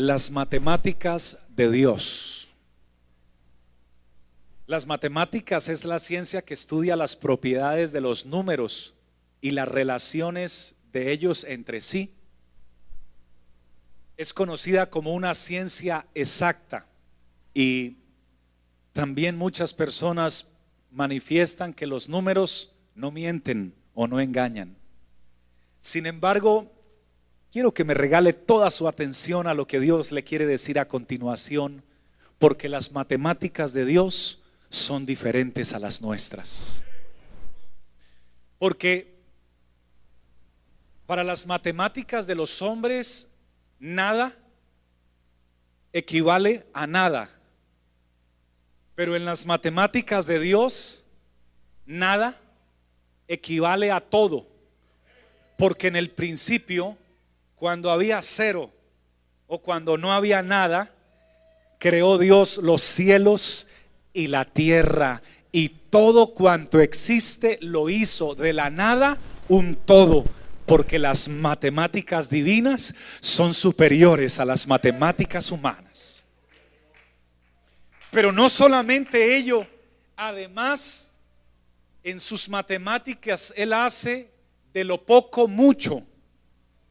[0.00, 2.48] Las matemáticas de Dios.
[4.68, 8.94] Las matemáticas es la ciencia que estudia las propiedades de los números
[9.40, 12.14] y las relaciones de ellos entre sí.
[14.16, 16.86] Es conocida como una ciencia exacta
[17.52, 17.96] y
[18.92, 20.52] también muchas personas
[20.92, 24.76] manifiestan que los números no mienten o no engañan.
[25.80, 26.77] Sin embargo,
[27.52, 30.88] quiero que me regale toda su atención a lo que Dios le quiere decir a
[30.88, 31.82] continuación,
[32.38, 36.84] porque las matemáticas de Dios son diferentes a las nuestras.
[38.58, 39.16] Porque
[41.06, 43.28] para las matemáticas de los hombres,
[43.78, 44.36] nada
[45.92, 47.30] equivale a nada.
[48.94, 51.04] Pero en las matemáticas de Dios,
[51.86, 52.38] nada
[53.26, 54.46] equivale a todo.
[55.56, 56.98] Porque en el principio,
[57.58, 58.70] cuando había cero
[59.46, 60.92] o cuando no había nada,
[61.78, 63.66] creó Dios los cielos
[64.12, 65.22] y la tierra.
[65.50, 70.24] Y todo cuanto existe lo hizo de la nada un todo
[70.66, 76.26] porque las matemáticas divinas son superiores a las matemáticas humanas.
[78.10, 79.66] Pero no solamente ello,
[80.14, 81.14] además
[82.02, 84.30] en sus matemáticas él hace
[84.74, 86.02] de lo poco mucho,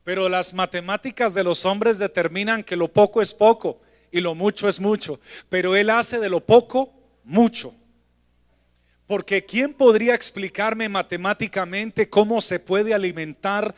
[0.08, 4.70] pero las matemáticas de los hombres determinan que lo poco es poco y lo mucho
[4.70, 5.20] es mucho,
[5.50, 6.94] pero él hace de lo poco
[7.26, 7.76] mucho.
[9.06, 13.76] Porque ¿quién podría explicarme matemáticamente cómo se puede alimentar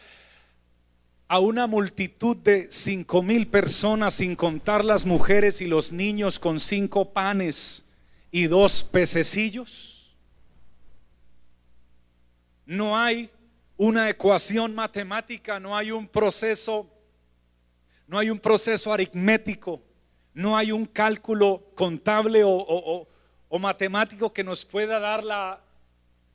[1.28, 6.60] a una multitud de cinco mil personas sin contar las mujeres y los niños con
[6.60, 7.86] cinco panes
[8.30, 10.16] y dos pececillos?
[12.68, 13.32] No hay
[13.80, 16.88] una ecuación matemática, no hay un proceso,
[18.06, 19.82] no hay un proceso aritmético,
[20.36, 23.08] no hay un cálculo contable o, o
[23.50, 25.60] o matemático que nos pueda dar la,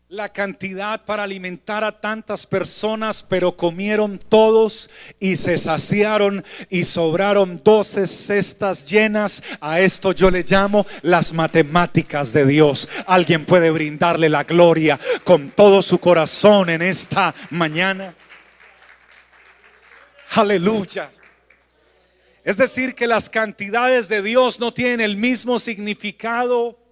[0.08, 7.60] la cantidad para alimentar a tantas personas, pero comieron todos y se saciaron y sobraron
[7.64, 9.42] doce cestas llenas.
[9.60, 12.88] A esto yo le llamo las matemáticas de Dios.
[13.06, 18.14] Alguien puede brindarle la gloria con todo su corazón en esta mañana.
[20.32, 21.10] Aleluya.
[22.44, 26.83] Es decir, que las cantidades de Dios no tienen el mismo significado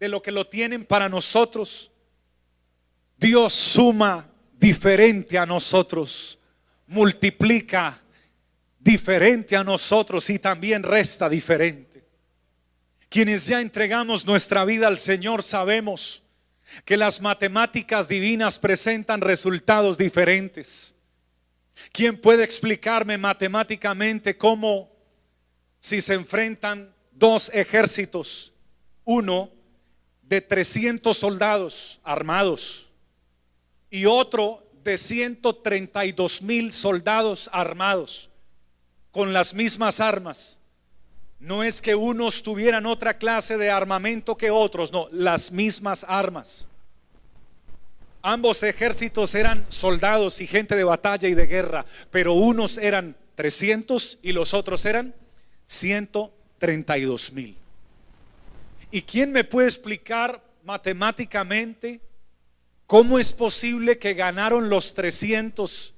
[0.00, 1.92] de lo que lo tienen para nosotros.
[3.18, 4.26] Dios suma
[4.58, 6.38] diferente a nosotros,
[6.86, 8.00] multiplica
[8.78, 12.02] diferente a nosotros y también resta diferente.
[13.10, 16.22] Quienes ya entregamos nuestra vida al Señor sabemos
[16.84, 20.94] que las matemáticas divinas presentan resultados diferentes.
[21.92, 24.90] ¿Quién puede explicarme matemáticamente cómo
[25.78, 28.52] si se enfrentan dos ejércitos,
[29.04, 29.59] uno
[30.30, 32.88] de 300 soldados armados
[33.90, 38.30] y otro de 132 mil soldados armados
[39.10, 40.60] con las mismas armas.
[41.40, 46.68] No es que unos tuvieran otra clase de armamento que otros, no, las mismas armas.
[48.22, 54.20] Ambos ejércitos eran soldados y gente de batalla y de guerra, pero unos eran 300
[54.22, 55.12] y los otros eran
[55.66, 57.56] 132 mil.
[58.90, 62.00] ¿Y quién me puede explicar matemáticamente
[62.86, 65.94] cómo es posible que ganaron los 300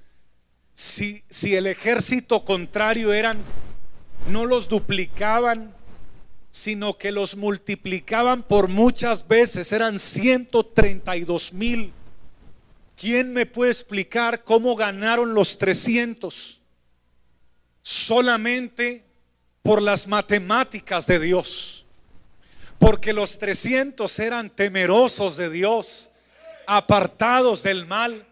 [0.74, 3.38] si, si el ejército contrario eran,
[4.28, 5.74] no los duplicaban,
[6.50, 11.92] sino que los multiplicaban por muchas veces, eran 132 mil.
[12.94, 16.60] ¿Quién me puede explicar cómo ganaron los 300?
[17.80, 19.04] Solamente
[19.62, 21.81] por las matemáticas de Dios.
[22.82, 26.10] Porque los 300 eran temerosos de Dios,
[26.66, 28.26] apartados del mal,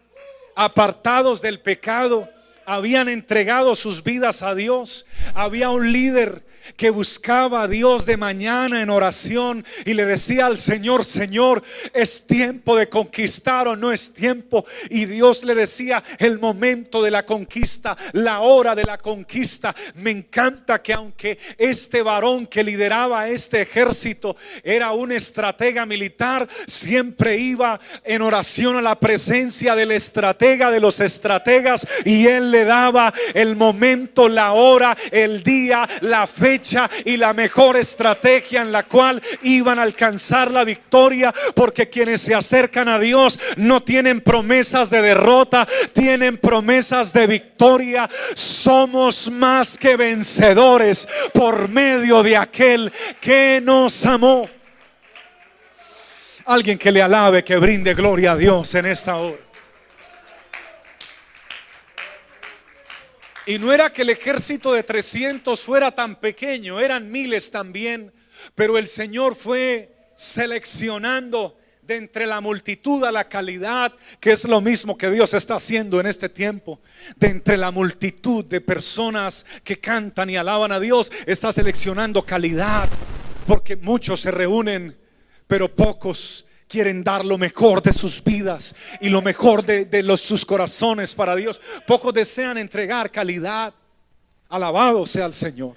[0.57, 2.29] apartados del pecado,
[2.65, 5.05] habían entregado sus vidas a Dios.
[5.35, 6.43] Había un líder
[6.75, 11.61] que buscaba a Dios de mañana en oración y le decía al Señor, Señor,
[11.93, 14.65] es tiempo de conquistar o no es tiempo.
[14.89, 19.75] Y Dios le decía, el momento de la conquista, la hora de la conquista.
[19.95, 27.37] Me encanta que aunque este varón que lideraba este ejército era un estratega militar, siempre
[27.37, 33.13] iba en oración a la presencia del estratega de los estrategas y él le daba
[33.33, 36.60] el momento, la hora, el día, la fecha
[37.05, 42.35] y la mejor estrategia en la cual iban a alcanzar la victoria, porque quienes se
[42.35, 48.09] acercan a Dios no tienen promesas de derrota, tienen promesas de victoria.
[48.35, 54.49] Somos más que vencedores por medio de aquel que nos amó.
[56.45, 59.50] Alguien que le alabe, que brinde gloria a Dios en esta hora.
[63.51, 68.13] Y no era que el ejército de 300 fuera tan pequeño, eran miles también,
[68.55, 74.61] pero el Señor fue seleccionando de entre la multitud a la calidad, que es lo
[74.61, 76.79] mismo que Dios está haciendo en este tiempo.
[77.17, 82.87] De entre la multitud de personas que cantan y alaban a Dios, está seleccionando calidad,
[83.45, 84.97] porque muchos se reúnen,
[85.47, 90.45] pero pocos quieren dar lo mejor de sus vidas y lo mejor de, los, sus
[90.45, 91.59] corazones para Dios.
[91.85, 93.73] Pocos desean entregar calidad.
[94.47, 95.75] Alabado sea el Señor.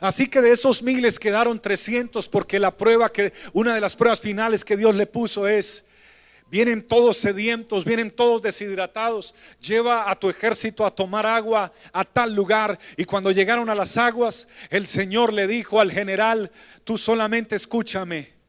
[0.00, 4.20] Así que de esos miles quedaron 300 porque la prueba que, una de las pruebas
[4.20, 5.84] finales que Dios le puso es,
[6.50, 12.34] vienen todos sedientos, vienen todos deshidratados, lleva a tu ejército a tomar agua a tal
[12.34, 12.80] lugar.
[12.96, 16.50] Y cuando llegaron a las aguas, el Señor le dijo al general,
[16.82, 18.39] tú solamente escúchame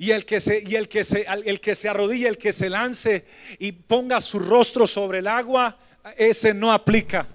[0.00, 2.70] y el que se, y el que se, el que se arrodille, el que se
[2.70, 3.26] lance
[3.58, 5.76] y ponga su rostro sobre el agua,
[6.16, 7.26] ese no aplica.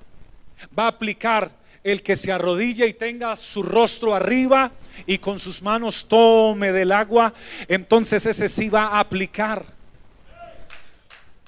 [0.77, 1.51] Va a aplicar
[1.83, 4.71] el que se arrodille y tenga su rostro arriba
[5.05, 7.35] y con sus manos tome del agua,
[7.67, 9.63] entonces ese sí va a aplicar.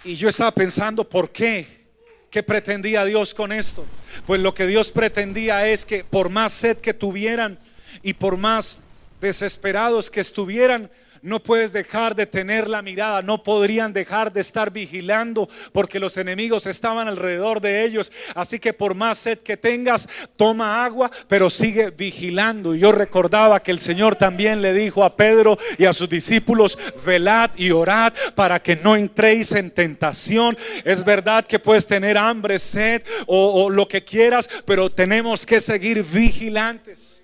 [0.03, 1.87] Y yo estaba pensando, ¿por qué?
[2.29, 3.87] ¿Qué pretendía Dios con esto?
[4.27, 7.57] Pues lo que Dios pretendía es que por más sed que tuvieran
[8.03, 8.81] y por más
[9.19, 10.91] desesperados que estuvieran,
[11.21, 16.17] no puedes dejar de tener la mirada, no podrían dejar de estar vigilando porque los
[16.17, 18.11] enemigos estaban alrededor de ellos.
[18.35, 22.75] Así que por más sed que tengas, toma agua, pero sigue vigilando.
[22.75, 26.77] Y yo recordaba que el Señor también le dijo a Pedro y a sus discípulos,
[27.05, 30.57] velad y orad para que no entréis en tentación.
[30.83, 35.59] Es verdad que puedes tener hambre, sed o, o lo que quieras, pero tenemos que
[35.59, 37.16] seguir vigilantes.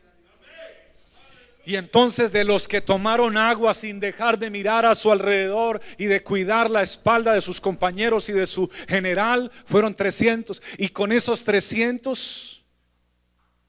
[1.66, 6.06] Y entonces de los que tomaron agua sin dejar de mirar a su alrededor y
[6.06, 10.62] de cuidar la espalda de sus compañeros y de su general, fueron 300.
[10.78, 12.64] Y con esos 300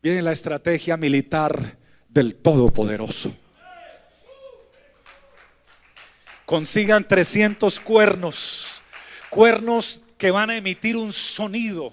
[0.03, 1.77] viene la estrategia militar
[2.09, 3.33] del Todopoderoso.
[6.45, 8.83] Consigan 300 cuernos,
[9.31, 11.93] cuernos que van a emitir un sonido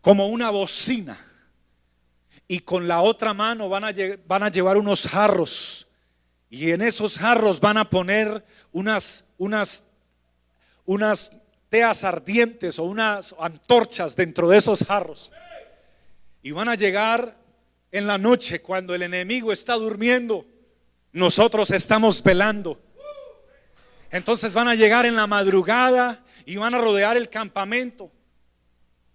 [0.00, 1.27] como una bocina
[2.48, 5.86] y con la otra mano van a, llevar unos jarros
[6.48, 8.42] y en esos jarros van a poner
[8.72, 9.84] unas, unas,
[10.86, 11.30] unas
[11.68, 15.30] teas ardientes o unas antorchas dentro de esos jarros.
[16.42, 17.36] Y van a llegar
[17.92, 20.46] en la noche cuando el enemigo está durmiendo.
[21.12, 22.80] Nosotros estamos velando.
[24.10, 28.10] Entonces van a llegar en la madrugada y van a rodear el campamento.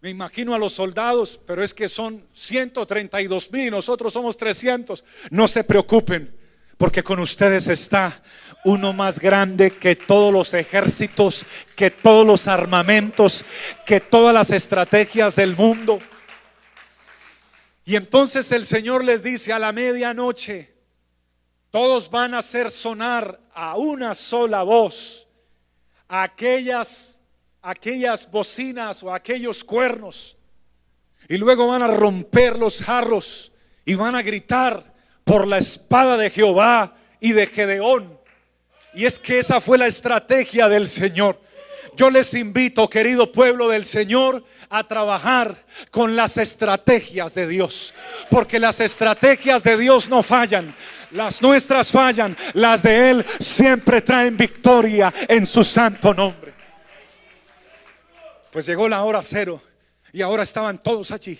[0.03, 5.01] Me imagino a los soldados, pero es que son 132 mil y nosotros somos 300.
[5.29, 6.35] No se preocupen,
[6.77, 8.21] porque con ustedes está
[8.65, 11.45] uno más grande que todos los ejércitos,
[11.77, 13.45] que todos los armamentos,
[13.85, 15.99] que todas las estrategias del mundo.
[17.85, 20.73] Y entonces el Señor les dice a la medianoche,
[21.69, 25.29] todos van a hacer sonar a una sola voz
[26.09, 27.21] aquellas
[27.63, 30.37] aquellas bocinas o aquellos cuernos.
[31.29, 33.51] Y luego van a romper los jarros
[33.85, 34.93] y van a gritar
[35.23, 38.19] por la espada de Jehová y de Gedeón.
[38.93, 41.41] Y es que esa fue la estrategia del Señor.
[41.95, 47.93] Yo les invito, querido pueblo del Señor, a trabajar con las estrategias de Dios.
[48.29, 50.75] Porque las estrategias de Dios no fallan.
[51.11, 52.35] Las nuestras fallan.
[52.53, 56.52] Las de Él siempre traen victoria en su santo nombre.
[58.53, 59.59] Pues llegó la hora cero
[60.11, 61.39] y ahora estaban todos allí.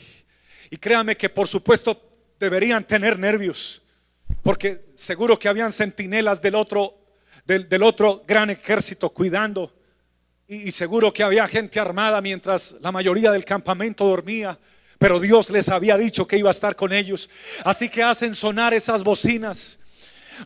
[0.72, 2.02] Y créame que por supuesto
[2.40, 3.84] deberían tener nervios,
[4.42, 6.98] porque seguro que habían centinelas del otro,
[7.46, 9.72] del, otro gran ejército cuidando.
[10.48, 14.58] Y, y seguro que había gente armada mientras la mayoría del campamento dormía.
[14.98, 17.30] Pero Dios les había dicho que iba a estar con ellos.
[17.64, 19.78] Así que hacen sonar esas bocinas,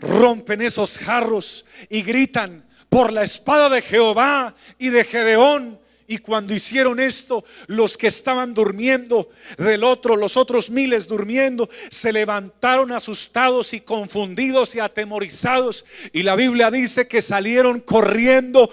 [0.02, 6.54] rompen esos jarros y gritan por la espada de Jehová y de Gedeón Y cuando
[6.54, 13.74] hicieron esto, los que estaban durmiendo del otro, los otros miles durmiendo, se levantaron asustados
[13.74, 15.84] y confundidos y atemorizados.
[16.14, 18.70] Y la Biblia dice que salieron corriendo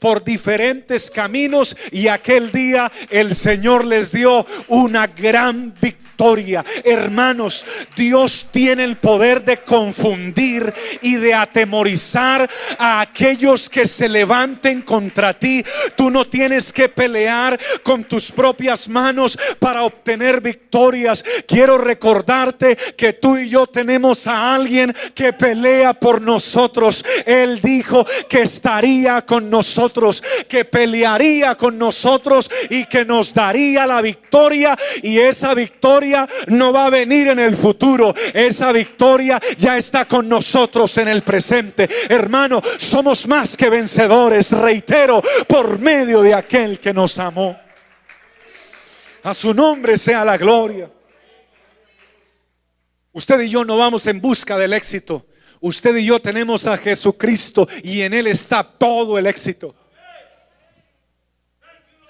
[0.00, 6.08] por diferentes caminos y aquel día el Señor les dio una gran victoria
[6.84, 7.64] Hermanos,
[7.96, 15.38] Dios tiene el poder de confundir y de atemorizar a aquellos que se levanten contra
[15.38, 15.62] ti.
[15.96, 21.24] Tú no tienes que pelear con tus propias manos para obtener victorias.
[21.46, 27.04] Quiero recordarte que tú y yo tenemos a alguien que pelea por nosotros.
[27.24, 34.02] Él dijo que estaría con nosotros, que pelearía con nosotros y que nos daría la
[34.02, 34.76] victoria.
[35.02, 38.14] Y esa victoria no va a venir en el futuro.
[38.34, 41.88] Esa victoria ya está con nosotros en el presente.
[42.08, 47.58] Hermano, somos más que vencedores, reitero, por medio de aquel que nos amó.
[49.22, 50.90] A su nombre sea la gloria.
[53.12, 55.26] Usted y yo no vamos en busca del éxito.
[55.60, 59.74] Usted y yo tenemos a Jesucristo y en Él está todo el éxito.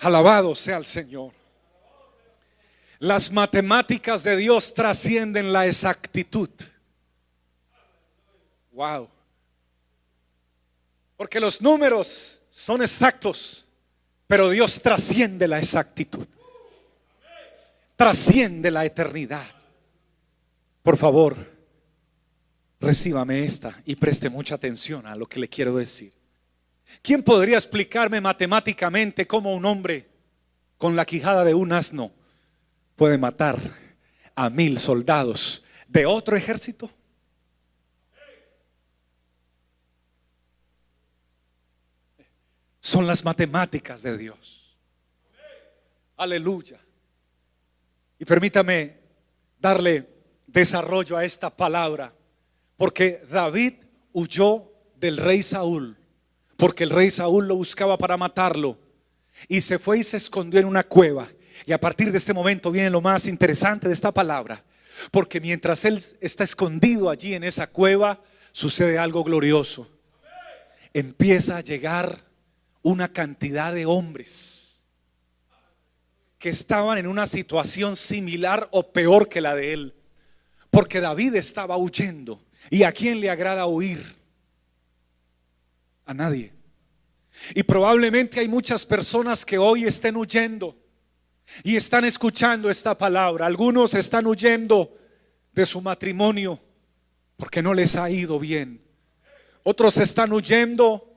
[0.01, 1.33] Alabado sea el Señor.
[2.99, 6.51] Las matemáticas de Dios trascienden la exactitud.
[8.73, 9.09] Wow.
[11.17, 13.68] Porque los números son exactos,
[14.29, 16.27] pero Dios trasciende la exactitud.
[17.97, 19.47] Trasciende la eternidad.
[20.83, 21.37] Por favor,
[22.79, 26.13] recíbame esta y preste mucha atención a lo que le quiero decir.
[27.03, 30.09] ¿Quién podría explicarme matemáticamente cómo un hombre
[30.77, 32.13] con la quijada de un asno
[32.97, 33.59] puede matar
[34.35, 36.91] a mil soldados de otro ejército?
[42.89, 44.75] Son las matemáticas de Dios.
[46.17, 46.81] Aleluya.
[48.19, 48.97] Y permítame
[49.61, 50.09] darle
[50.47, 52.15] desarrollo a esta palabra,
[52.79, 53.75] porque David
[54.15, 55.99] huyó del rey Saúl,
[56.57, 58.79] porque el rey Saúl lo buscaba para matarlo,
[59.49, 61.29] y se fue y se escondió en una cueva.
[61.67, 64.65] Y a partir de este momento viene lo más interesante de esta palabra.
[65.11, 69.87] Porque mientras Él está escondido allí en esa cueva, sucede algo glorioso.
[70.95, 72.28] Empieza a llegar
[72.83, 74.83] una cantidad de hombres
[76.39, 79.95] que estaban en una situación similar o peor que la de Él.
[80.71, 82.41] Porque David estaba huyendo.
[82.71, 84.17] ¿Y a quién le agrada huir?
[86.05, 86.53] A nadie.
[87.55, 90.77] Y probablemente hay muchas personas que hoy estén huyendo
[91.63, 93.47] y están escuchando esta palabra.
[93.47, 94.97] Algunos están huyendo
[95.53, 96.61] de su matrimonio
[97.37, 98.83] porque no les ha ido bien.
[99.63, 101.08] Otros están huyendo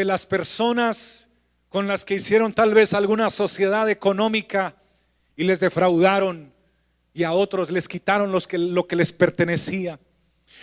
[0.00, 1.28] de las personas
[1.68, 4.74] con las que hicieron tal vez alguna sociedad económica
[5.36, 6.54] y les defraudaron
[7.12, 10.00] y a otros les quitaron los lo que les pertenecía.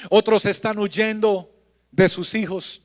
[0.10, 1.54] Otros están huyendo
[1.92, 2.82] de sus hijos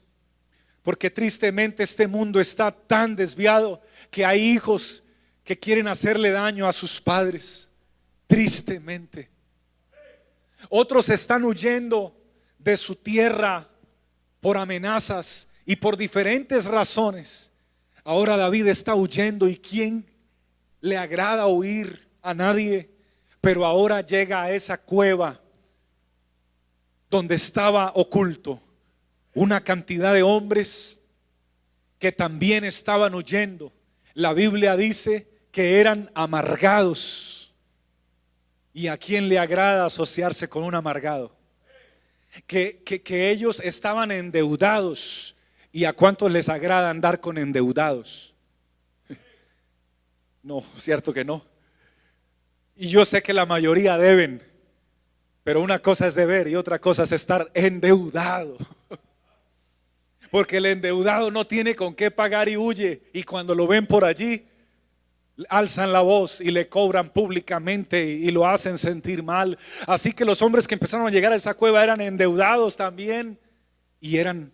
[0.83, 3.81] porque tristemente este mundo está tan desviado
[4.11, 5.03] que hay hijos
[5.45, 7.71] que quieren hacerle daño a sus padres,
[8.27, 9.31] tristemente.
[10.69, 12.15] Otros están huyendo
[12.59, 13.71] de su tierra
[14.43, 17.51] por amenazas y por diferentes razones.
[18.05, 20.07] Ahora David está huyendo y ¿quién
[20.81, 22.09] le agrada huir?
[22.23, 22.91] A nadie.
[23.41, 25.41] Pero ahora llega a esa cueva
[27.11, 28.63] donde estaba oculto
[29.35, 31.01] una cantidad de hombres
[31.99, 33.73] que también estaban huyendo.
[34.15, 37.53] La Biblia dice que eran amargados.
[38.75, 41.37] ¿Y a quién le agrada asociarse con un amargado?
[42.47, 45.37] Que, que, ellos estaban endeudados.
[45.73, 48.35] ¿Y a cuántos les agrada andar con endeudados?
[50.45, 51.45] No, cierto que no.
[52.75, 54.43] Y yo sé que la mayoría deben,
[55.45, 58.59] pero una cosa es deber y otra cosa es estar endeudado.
[60.33, 63.03] Porque el endeudado no tiene con qué pagar y huye.
[63.13, 64.47] Y cuando lo ven por allí,
[65.49, 69.59] alzan la voz y le cobran públicamente y lo hacen sentir mal.
[69.87, 73.39] Así que los hombres que empezaron a llegar a esa cueva eran endeudados también
[74.01, 74.53] y eran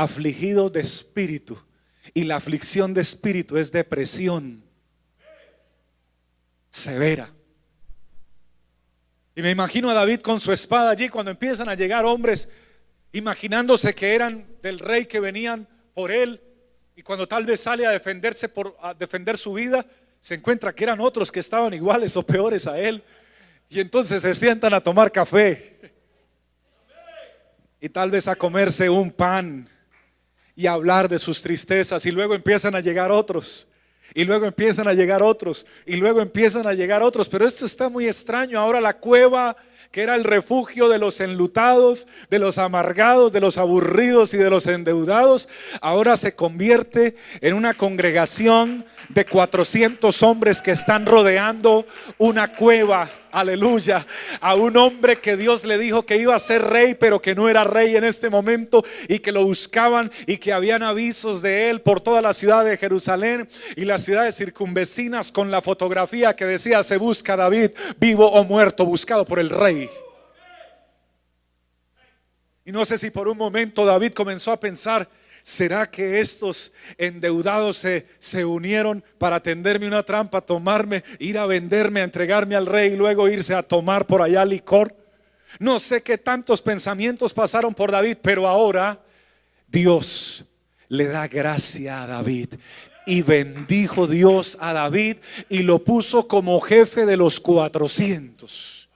[0.00, 1.62] afligidos de espíritu.
[2.14, 4.64] Y la aflicción de espíritu es depresión
[6.70, 7.30] severa.
[9.34, 12.48] Y me imagino a David con su espada allí cuando empiezan a llegar hombres
[13.12, 16.40] imaginándose que eran del rey que venían por él
[16.96, 19.84] y cuando tal vez sale a defenderse por a defender su vida,
[20.20, 23.02] se encuentra que eran otros que estaban iguales o peores a él.
[23.68, 25.78] Y entonces se sientan a tomar café.
[27.80, 29.68] Y tal vez a comerse un pan
[30.60, 32.04] y hablar de sus tristezas.
[32.04, 33.66] Y luego empiezan a llegar otros.
[34.12, 35.64] Y luego empiezan a llegar otros.
[35.86, 37.30] Y luego empiezan a llegar otros.
[37.30, 38.60] Pero esto está muy extraño.
[38.60, 39.56] Ahora la cueva
[39.90, 44.50] que era el refugio de los enlutados, de los amargados, de los aburridos y de
[44.50, 45.48] los endeudados,
[45.80, 51.86] ahora se convierte en una congregación de 400 hombres que están rodeando
[52.18, 53.10] una cueva.
[53.32, 54.06] Aleluya.
[54.40, 57.48] A un hombre que Dios le dijo que iba a ser rey, pero que no
[57.48, 61.80] era rey en este momento y que lo buscaban y que habían avisos de él
[61.80, 66.82] por toda la ciudad de Jerusalén y las ciudades circunvecinas con la fotografía que decía
[66.82, 69.88] se busca David vivo o muerto, buscado por el rey.
[72.64, 75.08] Y no sé si por un momento David comenzó a pensar,
[75.50, 82.02] ¿Será que estos endeudados se, se, unieron para tenderme una trampa, tomarme, ir a venderme,
[82.02, 84.94] a entregarme al rey y luego irse a tomar por allá licor?
[85.58, 89.00] No sé qué tantos pensamientos pasaron por David, pero ahora
[89.66, 90.44] Dios
[90.88, 92.54] le da gracia a David.
[93.04, 95.16] Y bendijo Dios a David
[95.48, 98.88] y lo puso como jefe de los 400.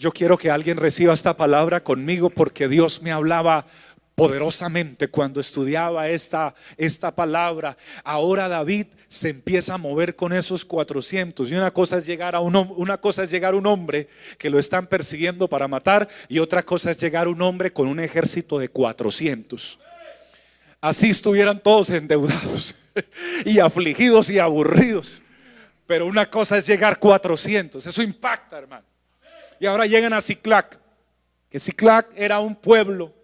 [0.00, 3.66] Yo quiero que alguien reciba esta palabra conmigo porque Dios me hablaba
[4.20, 7.78] poderosamente cuando estudiaba esta, esta palabra.
[8.04, 11.50] Ahora David se empieza a mover con esos 400.
[11.50, 14.58] Y una cosa es llegar a un, una cosa es llegar un hombre que lo
[14.58, 18.68] están persiguiendo para matar y otra cosa es llegar un hombre con un ejército de
[18.68, 19.78] 400.
[20.82, 22.74] Así estuvieran todos endeudados
[23.46, 25.22] y afligidos y aburridos.
[25.86, 27.86] Pero una cosa es llegar 400.
[27.86, 28.84] Eso impacta, hermano.
[29.58, 30.78] Y ahora llegan a Ciclac,
[31.48, 33.14] que Ciclac era un pueblo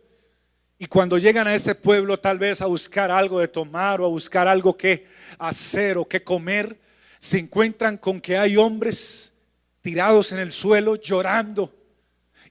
[0.78, 4.08] y cuando llegan a ese pueblo tal vez a buscar algo de tomar o a
[4.08, 5.06] buscar algo que
[5.38, 6.78] hacer o que comer,
[7.18, 9.32] se encuentran con que hay hombres
[9.80, 11.74] tirados en el suelo llorando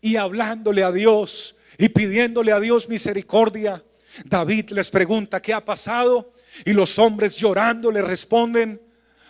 [0.01, 3.83] y hablándole a Dios y pidiéndole a Dios misericordia.
[4.23, 6.33] David les pregunta, ¿qué ha pasado?
[6.65, 8.81] Y los hombres llorando le responden,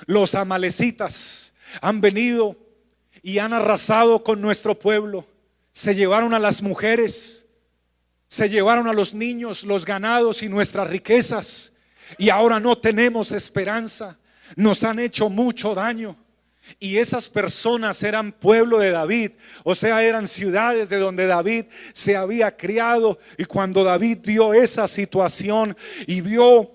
[0.05, 2.55] los amalecitas han venido
[3.21, 5.27] y han arrasado con nuestro pueblo.
[5.71, 7.44] Se llevaron a las mujeres
[8.27, 11.73] se llevaron a los niños, los ganados y nuestras riquezas.
[12.17, 14.17] Y ahora no tenemos esperanza.
[14.55, 16.17] Nos han hecho mucho daño.
[16.79, 19.31] Y esas personas eran pueblo de David,
[19.63, 23.19] o sea, eran ciudades de donde David se había criado.
[23.37, 25.77] Y cuando David vio esa situación
[26.07, 26.71] y vio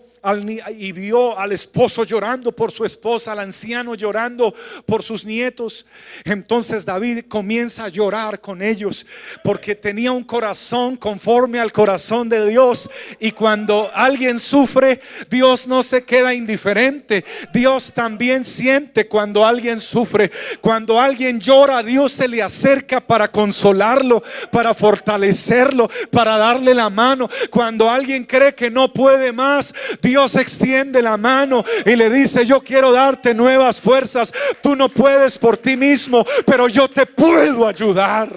[0.76, 4.54] y vio al esposo llorando por su esposa, al anciano llorando
[4.84, 5.86] por sus nietos.
[6.24, 9.06] Entonces David comienza a llorar con ellos
[9.42, 12.90] porque tenía un corazón conforme al corazón de Dios.
[13.18, 17.24] Y cuando alguien sufre, Dios no se queda indiferente.
[17.52, 20.30] Dios también siente cuando alguien sufre.
[20.60, 27.28] Cuando alguien llora, Dios se le acerca para consolarlo, para fortalecerlo, para darle la mano.
[27.48, 32.60] Cuando alguien cree que no puede más, Dios extiende la mano y le dice, yo
[32.60, 34.32] quiero darte nuevas fuerzas.
[34.62, 38.30] Tú no puedes por ti mismo, pero yo te puedo ayudar.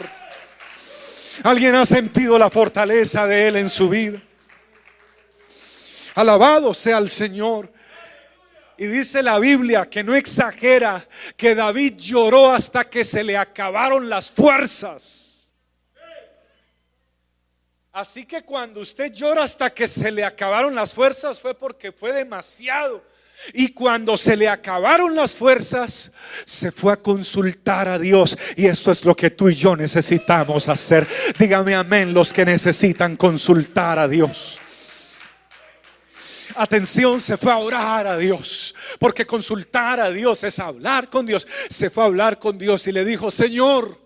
[1.44, 4.22] ¿Alguien ha sentido la fortaleza de Él en su vida?
[6.16, 7.72] Alabado sea el Señor.
[8.78, 11.08] Y dice la Biblia que no exagera
[11.38, 15.33] que David lloró hasta que se le acabaron las fuerzas.
[17.94, 22.12] Así que cuando usted llora hasta que se le acabaron las fuerzas fue porque fue
[22.12, 23.04] demasiado.
[23.54, 26.12] Y cuando se le acabaron las fuerzas,
[26.44, 28.36] se fue a consultar a Dios.
[28.56, 31.08] Y esto es lo que tú y yo necesitamos hacer.
[31.38, 34.60] Dígame amén los que necesitan consultar a Dios.
[36.56, 38.74] Atención, se fue a orar a Dios.
[38.98, 41.48] Porque consultar a Dios es hablar con Dios.
[41.70, 44.03] Se fue a hablar con Dios y le dijo, Señor,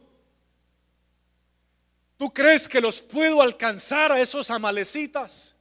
[2.17, 5.55] ¿Tú crees que los puedo alcanzar a esos amalecitas?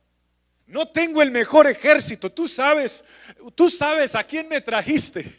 [0.66, 2.32] No tengo el mejor ejército.
[2.32, 3.04] Tú sabes,
[3.54, 5.38] tú sabes a quién me trajiste.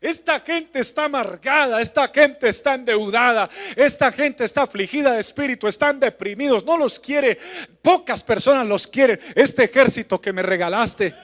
[0.00, 6.00] Esta gente está amargada, esta gente está endeudada, esta gente está afligida de espíritu, están
[6.00, 7.38] deprimidos, no los quiere,
[7.82, 11.14] pocas personas los quieren, este ejército que me regalaste.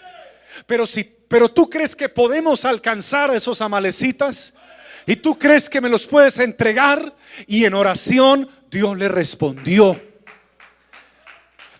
[0.64, 4.55] Pero si pero tú crees que podemos alcanzar a esos amalecitas
[5.07, 7.14] y tú crees que me los puedes entregar
[7.46, 10.00] y en oración Dios le respondió.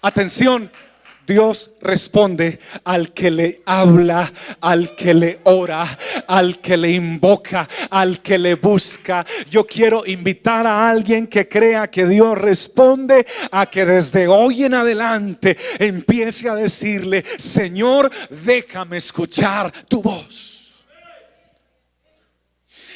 [0.01, 0.70] Atención,
[1.29, 5.87] Dios responde al que le habla, al que le ora,
[6.27, 9.27] al que le invoca, al que le busca.
[9.51, 14.72] Yo quiero invitar a alguien que crea que Dios responde a que desde hoy en
[14.72, 20.87] adelante empiece a decirle, Señor, déjame escuchar tu voz.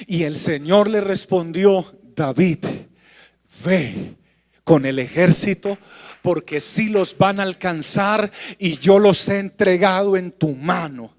[0.06, 1.84] Y el Señor le respondió,
[2.16, 2.64] David,
[3.62, 4.14] ve
[4.64, 5.78] con el ejército
[6.22, 11.16] porque si los van a alcanzar y yo los he entregado en tu mano.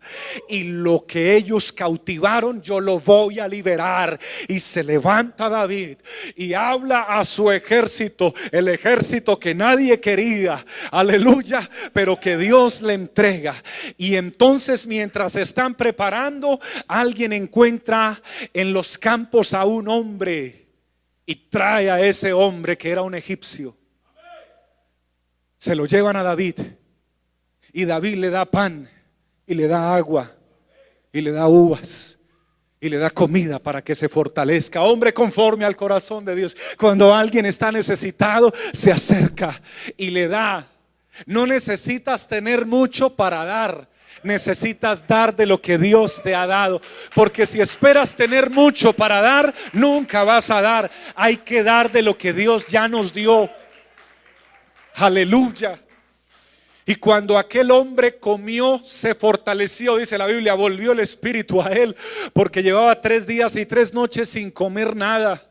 [0.47, 4.17] Y lo que ellos cautivaron, yo lo voy a liberar.
[4.47, 5.97] Y se levanta David
[6.36, 12.93] y habla a su ejército, el ejército que nadie quería, aleluya, pero que Dios le
[12.93, 13.56] entrega.
[13.97, 18.21] Y entonces mientras están preparando, alguien encuentra
[18.53, 20.62] en los campos a un hombre
[21.25, 23.75] y trae a ese hombre que era un egipcio
[25.63, 26.55] se lo llevan a David
[27.71, 28.89] y David le da pan
[29.47, 30.29] y le da agua
[31.13, 32.19] y le da uvas
[32.81, 34.81] y le da comida para que se fortalezca.
[34.81, 36.57] Hombre conforme al corazón de Dios.
[36.77, 39.57] Cuando alguien está necesitado, se acerca
[39.95, 40.67] y le da.
[41.27, 43.88] No necesitas tener mucho para dar.
[44.23, 46.81] Necesitas dar de lo que Dios te ha dado.
[47.13, 50.91] Porque si esperas tener mucho para dar, nunca vas a dar.
[51.15, 53.49] Hay que dar de lo que Dios ya nos dio.
[54.95, 55.79] Aleluya.
[56.86, 61.95] Y cuando aquel hombre comió, se fortaleció, dice la Biblia, volvió el espíritu a él,
[62.33, 65.41] porque llevaba tres días y tres noches sin comer nada.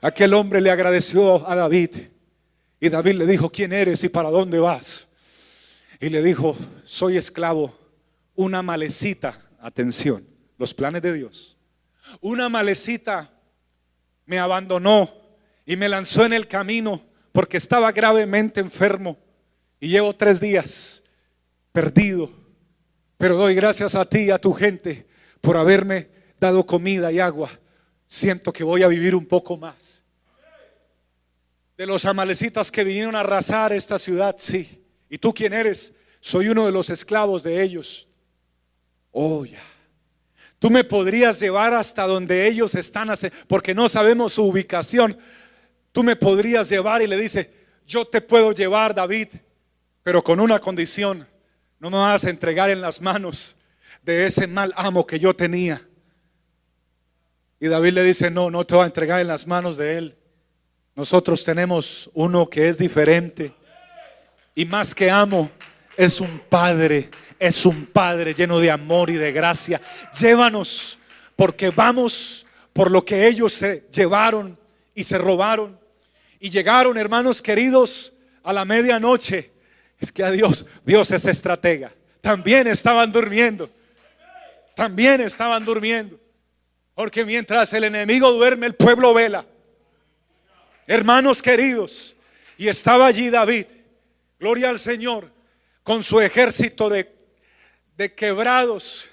[0.00, 1.90] Aquel hombre le agradeció a David.
[2.80, 5.08] Y David le dijo, ¿quién eres y para dónde vas?
[6.00, 6.56] Y le dijo,
[6.86, 7.76] soy esclavo,
[8.34, 10.26] una malecita, atención,
[10.58, 11.56] los planes de Dios.
[12.20, 13.30] Una malecita
[14.26, 15.12] me abandonó
[15.66, 19.16] y me lanzó en el camino porque estaba gravemente enfermo
[19.78, 21.02] y llevo tres días
[21.72, 22.30] perdido.
[23.16, 25.06] Pero doy gracias a ti y a tu gente
[25.40, 27.50] por haberme dado comida y agua.
[28.06, 30.02] Siento que voy a vivir un poco más.
[31.76, 34.84] De los amalecitas que vinieron a arrasar esta ciudad, sí.
[35.08, 35.92] ¿Y tú quién eres?
[36.20, 38.08] Soy uno de los esclavos de ellos.
[39.12, 39.62] Oh, ya.
[40.58, 43.10] Tú me podrías llevar hasta donde ellos están,
[43.48, 45.16] porque no sabemos su ubicación.
[45.90, 47.50] Tú me podrías llevar y le dice,
[47.86, 49.28] yo te puedo llevar, David,
[50.02, 51.26] pero con una condición,
[51.78, 53.56] no me vas a entregar en las manos
[54.02, 55.80] de ese mal amo que yo tenía.
[57.58, 60.16] Y David le dice, no, no te va a entregar en las manos de él.
[60.94, 63.54] Nosotros tenemos uno que es diferente.
[64.54, 65.50] Y más que amo,
[65.96, 69.80] es un padre, es un padre lleno de amor y de gracia.
[70.20, 70.98] Llévanos,
[71.34, 74.58] porque vamos por lo que ellos se llevaron
[74.94, 75.80] y se robaron.
[76.38, 79.50] Y llegaron, hermanos queridos, a la medianoche.
[79.98, 81.90] Es que a Dios, Dios es estratega.
[82.20, 83.70] También estaban durmiendo.
[84.76, 86.20] También estaban durmiendo.
[86.94, 89.46] Porque mientras el enemigo duerme, el pueblo vela.
[90.86, 92.16] Hermanos queridos,
[92.58, 93.66] y estaba allí David,
[94.38, 95.30] gloria al Señor,
[95.82, 97.19] con su ejército de,
[98.00, 99.10] de quebrados.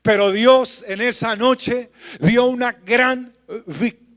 [0.00, 4.09] Pero Dios en esa noche dio una gran victoria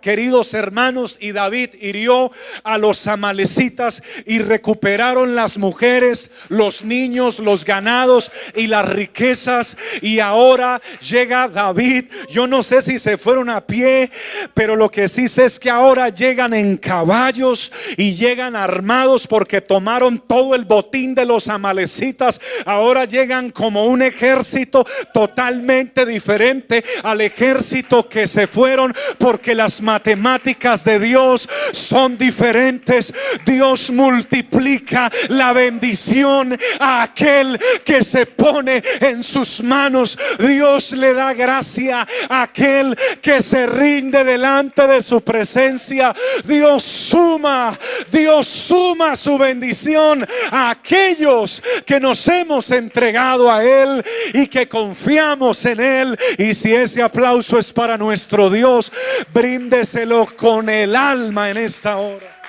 [0.00, 2.30] queridos hermanos, y David hirió
[2.64, 9.76] a los amalecitas y recuperaron las mujeres, los niños, los ganados y las riquezas.
[10.02, 12.06] Y ahora llega David.
[12.28, 14.10] Yo no sé si se fueron a pie,
[14.54, 19.60] pero lo que sí sé es que ahora llegan en caballos y llegan armados porque
[19.60, 22.40] tomaron todo el botín de los amalecitas.
[22.64, 29.82] Ahora llegan como un ejército totalmente diferente al ejército que se fueron por porque las
[29.82, 33.12] matemáticas de Dios son diferentes.
[33.44, 40.18] Dios multiplica la bendición a aquel que se pone en sus manos.
[40.38, 46.14] Dios le da gracia a aquel que se rinde delante de su presencia.
[46.46, 47.78] Dios suma,
[48.10, 55.62] Dios suma su bendición a aquellos que nos hemos entregado a Él y que confiamos
[55.66, 56.18] en Él.
[56.38, 58.92] Y si ese aplauso es para nuestro Dios,
[59.32, 62.42] bríndeselo con el alma en esta hora.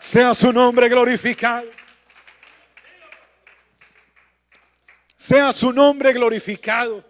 [0.00, 1.68] Sea su nombre glorificado.
[5.16, 7.04] Sea su nombre glorificado.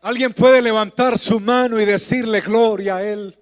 [0.00, 3.38] Alguien puede levantar su mano y decirle gloria a Él.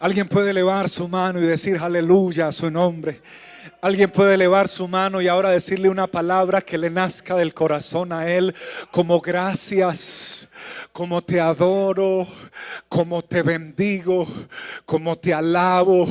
[0.00, 3.20] Alguien puede elevar su mano y decir aleluya a su nombre.
[3.80, 8.12] Alguien puede elevar su mano y ahora decirle una palabra que le nazca del corazón
[8.12, 8.54] a Él
[8.90, 10.48] como gracias,
[10.92, 12.26] como te adoro,
[12.88, 14.26] como te bendigo,
[14.84, 16.08] como te alabo,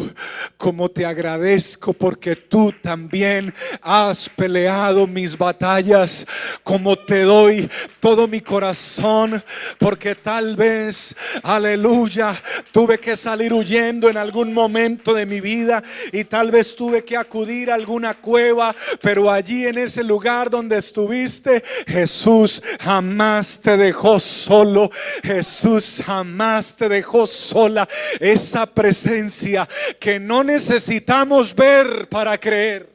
[0.57, 6.25] como te agradezco porque tú también has peleado mis batallas,
[6.63, 9.43] como te doy todo mi corazón,
[9.77, 12.35] porque tal vez, aleluya,
[12.71, 17.17] tuve que salir huyendo en algún momento de mi vida y tal vez tuve que
[17.17, 24.19] acudir a alguna cueva, pero allí en ese lugar donde estuviste, Jesús jamás te dejó
[24.47, 24.89] solo,
[25.23, 27.87] Jesús jamás te dejó sola.
[28.19, 29.67] Esa presencia
[29.99, 32.89] que no necesitamos ver para creer.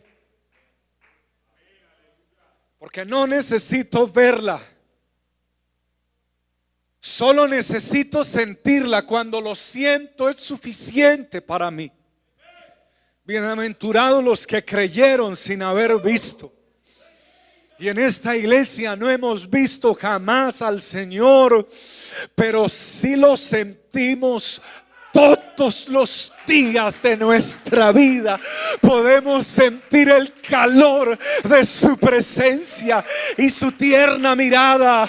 [2.79, 4.61] Porque no necesito verla.
[6.99, 9.03] Solo necesito sentirla.
[9.03, 11.93] Cuando lo siento es suficiente para mí.
[13.25, 16.53] Bienaventurados los que creyeron sin haber visto.
[17.83, 21.69] Y en esta iglesia no hemos visto jamás al Señor,
[22.37, 24.63] pero sí lo sentimos
[25.13, 28.41] todos los días de nuestra vida
[28.81, 33.05] podemos sentir el calor de su presencia
[33.37, 35.09] y su tierna mirada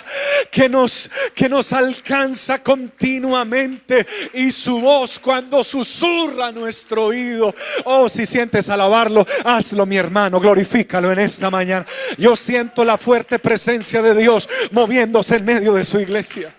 [0.52, 7.56] que nos que nos alcanza continuamente y su voz cuando susurra nuestro oído.
[7.86, 11.86] Oh, si sientes alabarlo, hazlo mi hermano, glorifícalo en esta mañana.
[12.18, 16.54] Yo siento la fuerte presencia de Dios moviéndose en medio de su iglesia.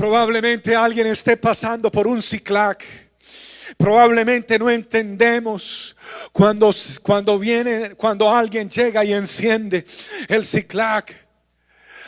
[0.00, 2.82] Probablemente alguien esté pasando por un ciclac.
[3.76, 5.94] Probablemente no entendemos
[6.32, 6.70] cuando,
[7.02, 9.84] cuando viene, cuando alguien llega y enciende
[10.26, 11.14] el ciclac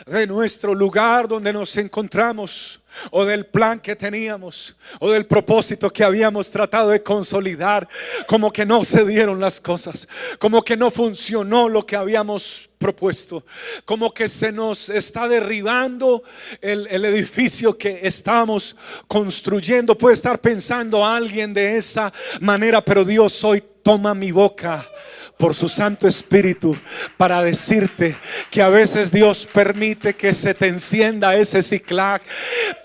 [0.05, 6.03] de nuestro lugar donde nos encontramos o del plan que teníamos o del propósito que
[6.03, 7.87] habíamos tratado de consolidar,
[8.27, 10.07] como que no se dieron las cosas,
[10.39, 13.45] como que no funcionó lo que habíamos propuesto,
[13.85, 16.23] como que se nos está derribando
[16.61, 18.75] el, edificio que estamos
[19.07, 19.97] construyendo.
[19.97, 22.11] Puede estar pensando alguien de esa
[22.41, 24.87] manera, pero Dios hoy toma mi boca
[25.37, 26.77] por su Santo Espíritu
[27.17, 28.15] para decirte
[28.49, 32.23] que a veces Dios permite que se te encienda ese ciclac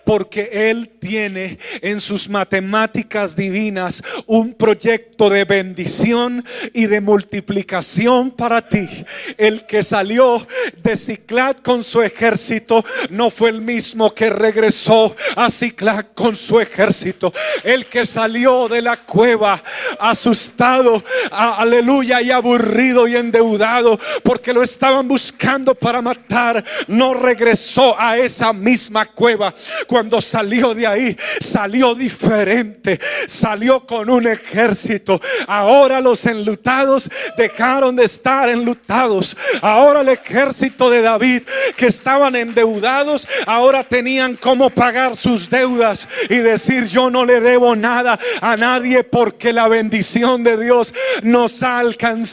[0.09, 8.67] porque Él tiene en sus matemáticas divinas un proyecto de bendición y de multiplicación para
[8.67, 8.89] ti.
[9.37, 10.47] El que salió
[10.83, 16.59] de Ciclac con su ejército no fue el mismo que regresó a Ciclac con su
[16.59, 17.31] ejército.
[17.63, 19.63] El que salió de la cueva
[19.99, 28.16] asustado, aleluya, y aburrido y endeudado porque lo estaban buscando para matar, no regresó a
[28.18, 29.55] esa misma cueva
[29.87, 35.20] cuando salió de ahí, salió diferente, salió con un ejército.
[35.46, 39.37] Ahora los enlutados dejaron de estar enlutados.
[39.61, 41.42] Ahora el ejército de David
[41.77, 47.77] que estaban endeudados, ahora tenían cómo pagar sus deudas y decir yo no le debo
[47.77, 52.28] nada a nadie porque la bendición de Dios nos ha alcanzado.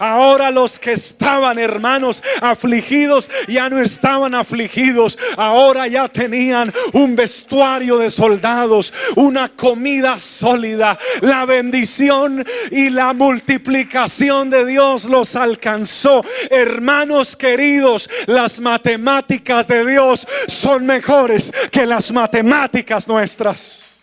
[0.00, 7.98] Ahora los que estaban hermanos afligidos ya no estaban afligidos, ahora ya tenían un vestuario
[7.98, 10.98] de soldados, una comida sólida.
[11.20, 16.24] La bendición y la multiplicación de Dios los alcanzó.
[16.50, 23.93] Hermanos queridos, las matemáticas de Dios son mejores que las matemáticas nuestras.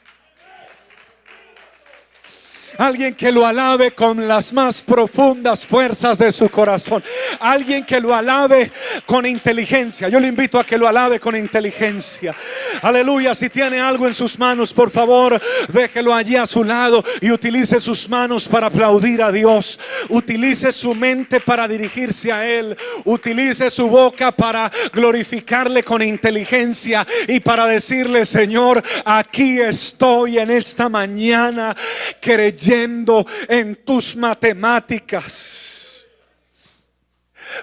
[2.81, 7.03] Alguien que lo alabe con las más profundas fuerzas de su corazón.
[7.39, 8.71] Alguien que lo alabe
[9.05, 10.09] con inteligencia.
[10.09, 12.33] Yo le invito a que lo alabe con inteligencia.
[12.81, 13.35] Aleluya.
[13.35, 17.79] Si tiene algo en sus manos, por favor, déjelo allí a su lado y utilice
[17.79, 19.79] sus manos para aplaudir a Dios.
[20.09, 22.75] Utilice su mente para dirigirse a Él.
[23.05, 30.89] Utilice su boca para glorificarle con inteligencia y para decirle, Señor, aquí estoy en esta
[30.89, 31.75] mañana
[32.19, 35.71] creyendo en tus matemáticas.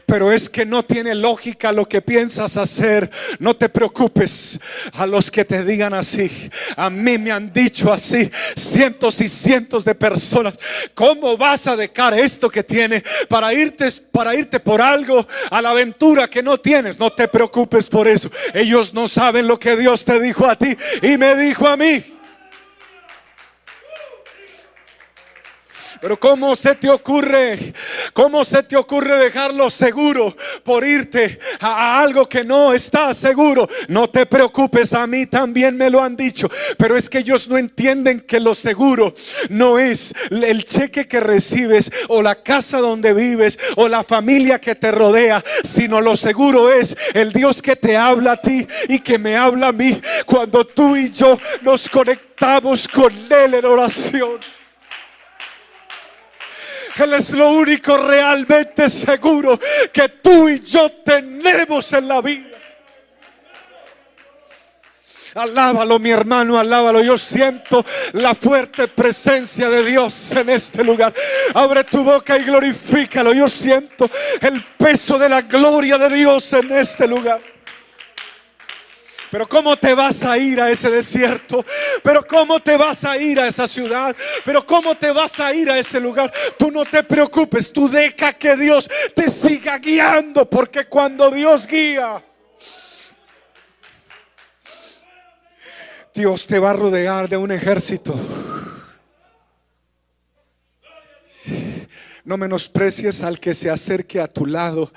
[0.06, 3.10] Pero es que no tiene lógica lo que piensas hacer.
[3.38, 4.60] No te preocupes
[4.94, 6.30] a los que te digan así.
[6.76, 10.58] A mí me han dicho así cientos y cientos de personas.
[10.94, 15.70] ¿Cómo vas a dejar esto que tiene para irte para irte por algo a la
[15.70, 16.98] aventura que no tienes?
[16.98, 18.30] No te preocupes por eso.
[18.54, 22.17] Ellos no saben lo que Dios te dijo a ti y me dijo a mí.
[26.00, 27.72] Pero ¿cómo se te ocurre?
[28.12, 33.68] ¿Cómo se te ocurre dejarlo seguro por irte a, algo que no está seguro?
[33.88, 37.58] No te preocupes, a mí también me lo han dicho, pero es que ellos no
[37.58, 39.14] entienden que lo seguro
[39.50, 44.74] no es el cheque que recibes o la casa donde vives o la familia que
[44.74, 49.18] te rodea, sino lo seguro es el Dios que te habla a ti y que
[49.18, 54.57] me habla a mí cuando tú y yo nos conectamos con Él en oración.
[56.98, 59.58] Él es lo único realmente seguro
[59.92, 62.58] que tú y yo tenemos en la vida.
[65.34, 67.00] Alábalo, mi hermano, alábalo.
[67.02, 71.12] Yo siento la fuerte presencia de Dios en este lugar.
[71.54, 73.32] Abre tu boca y glorifícalo.
[73.32, 77.40] Yo siento el peso de la gloria de Dios en este lugar.
[79.30, 81.64] Pero ¿cómo te vas a ir a ese desierto?
[82.02, 84.14] Pero ¿cómo te vas a ir a esa ciudad?
[84.44, 86.32] Pero ¿cómo te vas a ir a ese lugar?
[86.58, 92.24] Tú no te preocupes, tú deja que Dios te siga guiando, porque cuando Dios guía,
[96.14, 98.14] Dios te va a rodear de un ejército.
[102.28, 104.92] No menosprecies al que se acerque a tu lado.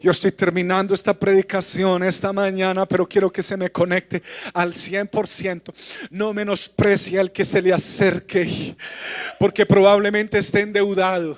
[0.00, 4.22] Yo estoy terminando esta predicación esta mañana, pero quiero que se me conecte
[4.54, 5.74] al 100%.
[6.10, 8.76] No menosprecie al que se le acerque,
[9.40, 11.36] porque probablemente esté endeudado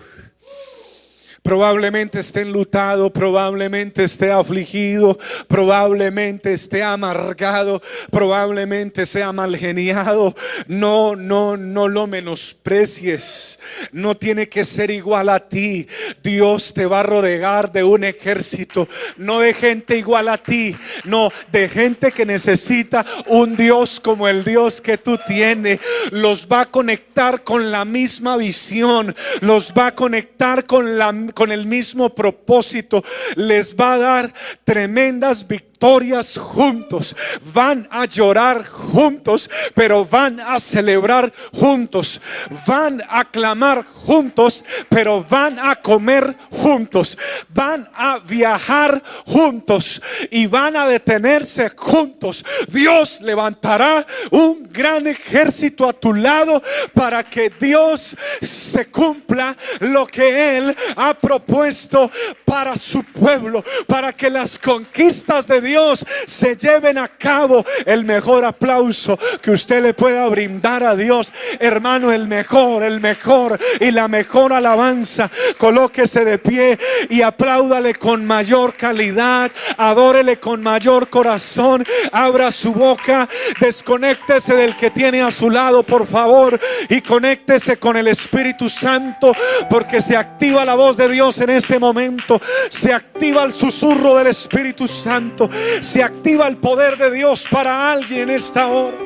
[1.43, 10.37] Probablemente esté enlutado, probablemente esté afligido, probablemente esté amargado, probablemente sea mal geniado.
[10.69, 13.59] No, no, no lo menosprecies.
[13.91, 15.89] No tiene que ser igual a ti.
[16.23, 21.31] Dios te va a rodear de un ejército, no de gente igual a ti, no,
[21.51, 25.81] de gente que necesita un Dios como el Dios que tú tienes.
[26.13, 31.53] Los va a conectar con la misma visión, los va a conectar con la con
[31.53, 33.03] el mismo propósito,
[33.37, 37.17] les va a dar tremendas victorias juntos,
[37.53, 42.21] van a llorar juntos, pero van a celebrar juntos,
[42.67, 47.19] van a clamar juntos, pero van a comer juntos,
[47.49, 52.45] van a viajar juntos y van a detenerse juntos.
[52.69, 56.63] Dios levantará un gran ejército a tu lado
[56.95, 62.09] para que Dios se cumpla lo que Él ha propuesto
[62.45, 67.65] para su pueblo, para que las conquistas de Dios Dios se lleven a cabo.
[67.87, 73.59] El mejor aplauso que usted le pueda brindar a Dios, hermano, el mejor, el mejor
[73.81, 75.31] y la mejor alabanza.
[75.57, 83.27] Colóquese de pie y apláudale con mayor calidad, adórele con mayor corazón, abra su boca,
[83.59, 89.33] desconéctese del que tiene a su lado, por favor, y conéctese con el Espíritu Santo,
[89.71, 94.27] porque se activa la voz de Dios en este momento, se activa el susurro del
[94.27, 95.49] Espíritu Santo
[95.81, 98.97] se activa el poder de Dios para alguien en esta hora.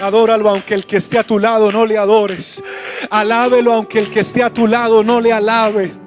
[0.00, 2.62] Adóralo aunque el que esté a tu lado no le adores.
[3.10, 6.03] Alábelo aunque el que esté a tu lado no le alabe.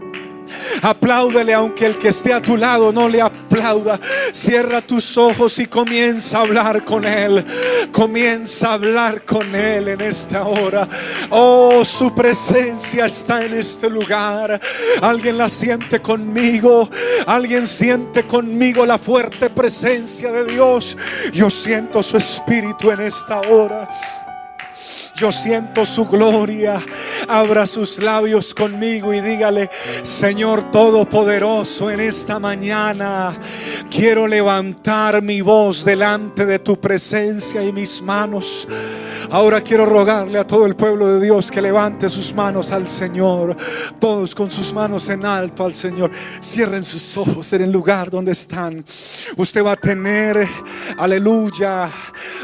[0.82, 4.00] Apláudele aunque el que esté a tu lado no le aplauda.
[4.32, 7.44] Cierra tus ojos y comienza a hablar con Él.
[7.92, 10.88] Comienza a hablar con Él en esta hora.
[11.30, 14.60] Oh, su presencia está en este lugar.
[15.02, 16.90] Alguien la siente conmigo.
[17.26, 20.98] Alguien siente conmigo la fuerte presencia de Dios.
[21.32, 23.88] Yo siento su espíritu en esta hora.
[25.18, 26.80] Yo siento su gloria.
[27.28, 29.68] Abra sus labios conmigo y dígale,
[30.04, 33.36] Señor Todopoderoso, en esta mañana
[33.90, 38.68] quiero levantar mi voz delante de tu presencia y mis manos.
[39.30, 43.58] Ahora quiero rogarle a todo el pueblo de Dios que levante sus manos al Señor.
[44.00, 46.12] Todos con sus manos en alto al Señor.
[46.42, 48.86] Cierren sus ojos en el lugar donde están.
[49.36, 50.48] Usted va a tener,
[50.98, 51.90] aleluya,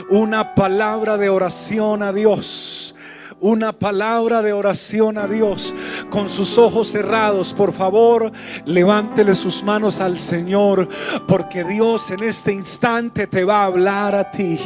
[0.09, 2.95] una palabra de oración a Dios
[3.43, 5.75] una palabra de oración a Dios
[6.09, 7.53] con sus ojos cerrados.
[7.53, 8.31] Por favor,
[8.63, 10.87] levántele sus manos al Señor,
[11.27, 14.57] porque Dios en este instante te va a hablar a ti.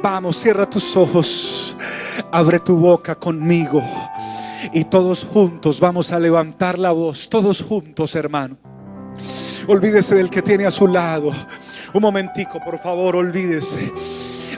[0.00, 1.76] Vamos, cierra tus ojos,
[2.30, 3.82] abre tu boca conmigo
[4.72, 8.56] y todos juntos vamos a levantar la voz, todos juntos, hermano.
[9.66, 11.32] Olvídese del que tiene a su lado.
[11.92, 13.92] Un momentico, por favor, olvídese.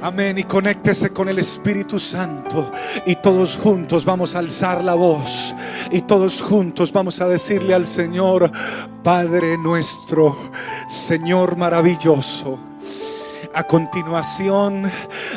[0.03, 0.39] Amén.
[0.39, 2.71] Y conéctese con el Espíritu Santo.
[3.07, 5.55] Y todos juntos vamos a alzar la voz.
[5.91, 8.51] Y todos juntos vamos a decirle al Señor,
[9.03, 10.37] Padre nuestro,
[10.89, 12.59] Señor maravilloso.
[13.55, 14.91] A continuación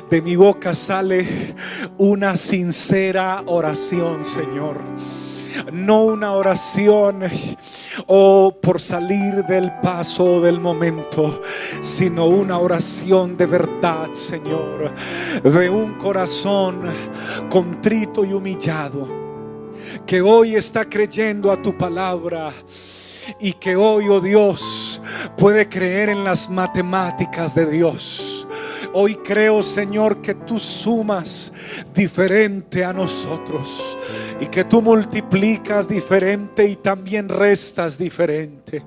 [0.09, 1.55] de mi boca sale
[1.97, 4.77] una sincera oración, Señor.
[5.71, 7.23] No una oración
[8.07, 11.41] o por salir del paso del momento,
[11.81, 14.93] sino una oración de verdad, Señor,
[15.43, 16.81] de un corazón
[17.49, 19.07] contrito y humillado,
[20.05, 22.53] que hoy está creyendo a tu palabra
[23.39, 25.01] y que hoy, oh Dios,
[25.37, 28.47] puede creer en las matemáticas de Dios.
[28.93, 31.53] Hoy creo, Señor, que tú sumas
[31.93, 33.98] diferente a nosotros
[34.39, 38.83] y que tú multiplicas diferente y también restas diferente.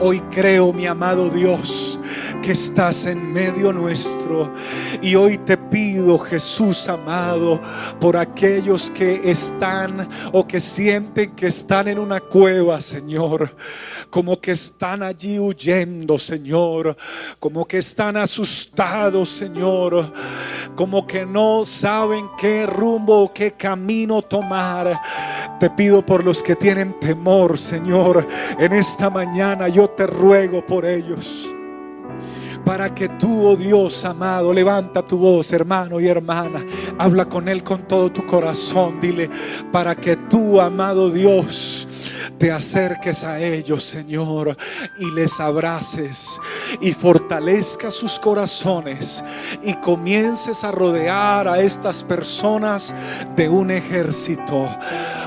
[0.00, 2.00] Hoy creo, mi amado Dios,
[2.42, 4.52] que estás en medio nuestro
[5.00, 7.60] y hoy te pido, Jesús amado,
[8.00, 13.54] por aquellos que están o que sienten que están en una cueva, Señor
[14.10, 16.96] como que están allí huyendo, Señor,
[17.38, 20.12] como que están asustados, Señor,
[20.74, 24.57] como que no saben qué rumbo o qué camino tomar.
[25.60, 28.26] Te pido por los que tienen temor, Señor,
[28.58, 31.48] en esta mañana yo te ruego por ellos
[32.68, 36.62] para que tú, oh Dios amado, levanta tu voz, hermano y hermana,
[36.98, 39.30] habla con Él con todo tu corazón, dile,
[39.72, 41.88] para que tú, amado Dios,
[42.36, 44.54] te acerques a ellos, Señor,
[44.98, 46.38] y les abraces
[46.82, 49.24] y fortalezca sus corazones
[49.62, 52.94] y comiences a rodear a estas personas
[53.34, 54.68] de un ejército.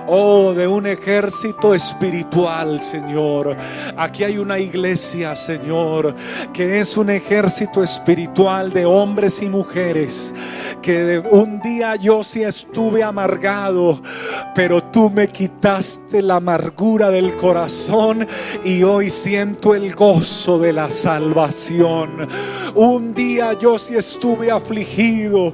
[0.08, 3.56] Oh, de un ejército espiritual, Señor.
[3.96, 6.16] Aquí hay una iglesia, Señor,
[6.52, 10.34] que es un ejército espiritual de hombres y mujeres.
[10.82, 14.02] Que un día yo sí estuve amargado,
[14.54, 18.28] pero tú me quitaste la amargura del corazón
[18.66, 22.28] y hoy siento el gozo de la salvación.
[22.76, 25.54] Un día yo sí estuve afligido,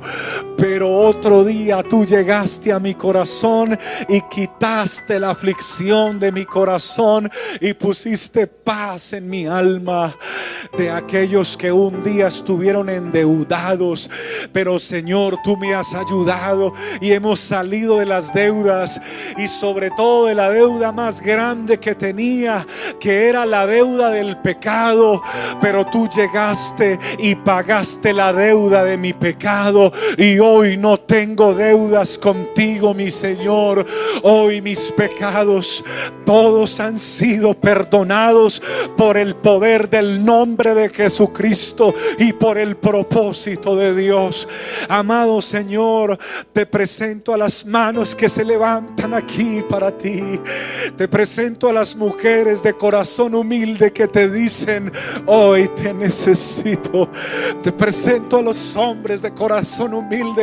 [0.58, 3.78] pero otro día tú llegaste a mi corazón
[4.10, 7.30] y quitaste la aflicción de mi corazón
[7.62, 10.14] y pusiste paz en mi alma
[10.76, 14.10] de aquellos que un día estuvieron endeudados.
[14.52, 19.00] Pero Señor, tú me has ayudado y hemos salido de las deudas
[19.38, 22.66] y sobre todo de la deuda más grande que tenía,
[23.00, 25.22] que era la deuda del pecado.
[25.62, 32.94] Pero tú llegaste y pagaste la deuda de mi pecado y no tengo deudas contigo,
[32.94, 33.86] mi Señor.
[34.24, 35.84] Hoy mis pecados
[36.26, 38.62] todos han sido perdonados
[38.96, 44.48] por el poder del nombre de Jesucristo y por el propósito de Dios.
[44.88, 46.18] Amado Señor,
[46.54, 50.40] te presento a las manos que se levantan aquí para ti.
[50.96, 54.92] Te presento a las mujeres de corazón humilde que te dicen,
[55.26, 57.10] hoy te necesito.
[57.62, 60.37] Te presento a los hombres de corazón humilde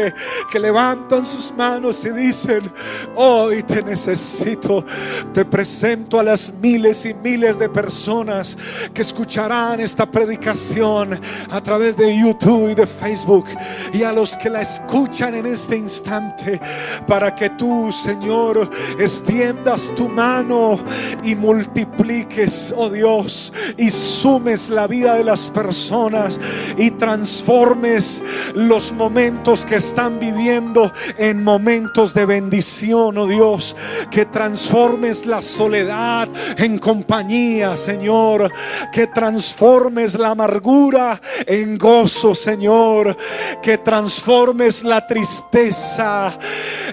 [0.51, 2.71] que levantan sus manos y dicen,
[3.15, 4.85] hoy te necesito.
[5.33, 8.57] Te presento a las miles y miles de personas
[8.93, 11.21] que escucharán esta predicación
[11.51, 13.47] a través de YouTube y de Facebook
[13.93, 16.61] y a los que la escuchan en este instante
[17.07, 18.69] para que tú, Señor,
[18.99, 20.79] extiendas tu mano
[21.23, 26.41] y multipliques, oh Dios, y sumes la vida de las personas
[26.77, 28.23] y transformes
[28.55, 33.77] los momentos que están viviendo en momentos de bendición, oh Dios
[34.11, 36.27] que transformes la soledad
[36.57, 38.51] en compañía, Señor,
[38.91, 43.15] que transformes la amargura en gozo, Señor,
[43.63, 46.33] que transformes la tristeza,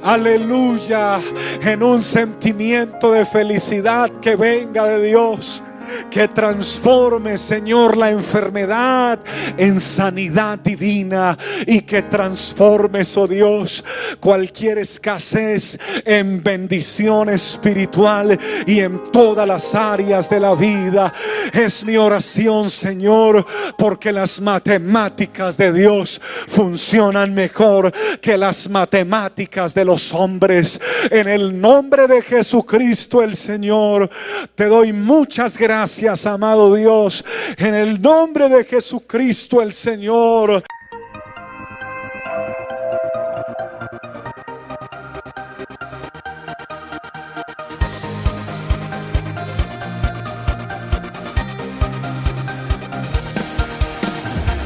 [0.04, 1.20] aleluya,
[1.62, 5.64] en un sentimiento de felicidad que venga de Dios
[6.10, 9.20] que transforme, Señor, la enfermedad
[9.58, 13.84] en sanidad divina y que transformes, oh Dios,
[14.20, 21.12] cualquier escasez en bendición espiritual y en todas las áreas de la vida.
[21.54, 23.46] Es mi oración, Señor,
[23.78, 30.80] porque las matemáticas de Dios funcionan mejor que las matemáticas de los hombres.
[31.10, 34.10] En el nombre de Jesucristo el Señor,
[34.56, 37.26] te doy muchas gracias gracias, amado Dios,
[37.58, 40.64] en el nombre de Jesucristo el Señor.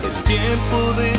[0.05, 1.14] Es tiempo de